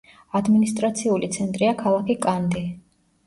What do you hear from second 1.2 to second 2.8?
ცენტრია ქალაქი კანდი.